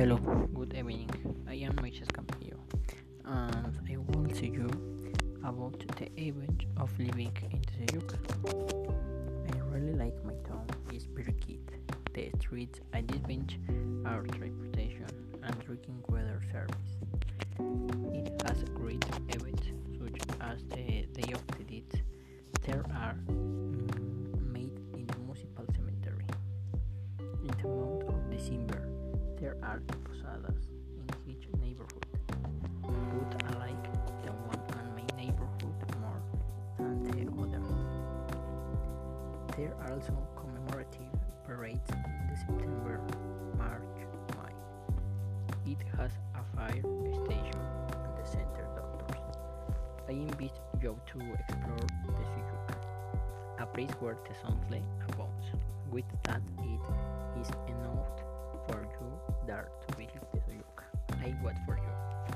Hello, 0.00 0.16
good 0.54 0.72
evening. 0.72 1.10
I 1.46 1.56
am 1.56 1.74
Moises 1.74 2.08
Campillo 2.08 2.56
and 3.26 3.78
I 3.86 3.98
will 3.98 4.24
tell 4.30 4.44
you 4.44 4.70
about 5.44 5.78
the 5.98 6.08
event 6.18 6.64
of 6.78 6.90
living 6.98 7.36
in 7.52 7.60
the 7.86 7.92
Yuk. 7.92 8.14
I 9.54 9.58
really 9.68 9.92
like 9.92 10.16
my 10.24 10.32
town, 10.48 10.64
it's 10.90 11.04
very 11.04 11.34
cute. 11.34 11.68
The 12.14 12.30
streets 12.40 12.80
at 12.94 13.08
this 13.08 13.18
beach 13.18 13.58
are 14.06 14.22
transportation 14.22 15.04
and 15.42 15.58
drinking 15.66 16.02
weather 16.08 16.40
service. 16.50 16.96
It 18.14 18.40
has 18.46 18.64
great 18.72 19.04
events 19.28 19.64
such 20.00 20.18
as 20.40 20.64
the 20.70 21.04
Day 21.12 21.32
of 21.34 21.46
the 21.58 21.64
Dead. 21.64 22.02
There 22.62 22.86
are 22.94 23.16
mm, 23.28 24.50
made 24.50 24.80
in 24.94 25.06
the 25.06 25.18
municipal 25.18 25.66
cemetery 25.74 26.24
in 27.18 27.48
the 27.60 27.68
month 27.68 28.08
of 28.08 28.30
December 28.30 28.79
are 29.70 29.80
posadas 30.02 30.66
in 30.98 31.30
each 31.30 31.46
neighborhood, 31.62 32.04
but 32.82 33.44
I 33.44 33.70
like 33.70 33.84
the 34.24 34.32
one 34.50 34.62
in 34.74 34.86
my 34.98 35.06
neighborhood 35.16 35.78
more 36.00 36.20
than 36.76 37.04
the 37.04 37.30
other. 37.40 37.62
There 39.56 39.72
are 39.80 39.92
also 39.92 40.16
commemorative 40.34 41.14
parades 41.46 41.88
in 41.90 42.26
the 42.28 42.36
September, 42.36 43.00
March, 43.56 43.98
May. 44.34 45.70
It 45.70 45.78
has 45.96 46.10
a 46.34 46.42
fire 46.56 46.82
station 47.22 47.62
and 47.94 48.12
the 48.18 48.26
center 48.26 48.66
doctors. 48.74 49.22
I 50.08 50.12
invite 50.12 50.58
you 50.82 50.98
to 51.12 51.18
explore 51.38 51.86
Tezoyuca, 52.18 52.74
a 53.60 53.66
place 53.66 53.94
where 54.00 54.18
the 54.28 54.34
sunlight 54.42 54.82
abounds. 55.10 55.46
With 55.92 56.10
that, 56.24 56.42
it 56.58 57.40
is 57.40 57.50
there 59.50 59.68
to. 59.96 60.84
I 61.24 61.34
wait 61.44 61.56
for 61.66 61.74
you. 61.74 62.29